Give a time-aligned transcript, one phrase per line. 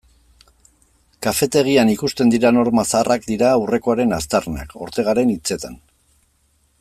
[1.25, 5.81] Kafetegian ikusten diren horma zaharrak dira aurrekoaren aztarnak, Ortegaren hitzetan.